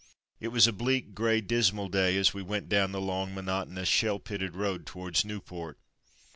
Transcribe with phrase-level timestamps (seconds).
[0.39, 4.17] It was a bleak, grey, dismal day as we went down the long, monotonous, shell
[4.17, 5.77] pitted road towards Nieuport.